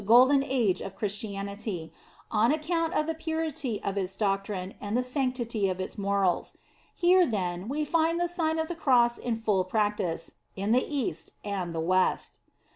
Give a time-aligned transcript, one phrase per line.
[0.01, 1.93] 6l "Golden Age" of Christianity,
[2.31, 6.57] on account of the purity of its doctrine, and the sanctity of its morals.
[6.95, 11.33] Here, then, we find the Sign of the Cross in full practice, in the East
[11.45, 12.39] and the West.